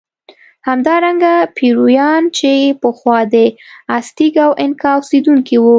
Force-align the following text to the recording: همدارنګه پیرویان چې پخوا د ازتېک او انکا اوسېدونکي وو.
همدارنګه 0.69 1.33
پیرویان 1.57 2.23
چې 2.37 2.51
پخوا 2.81 3.17
د 3.33 3.35
ازتېک 3.97 4.33
او 4.45 4.51
انکا 4.63 4.89
اوسېدونکي 4.97 5.55
وو. 5.59 5.69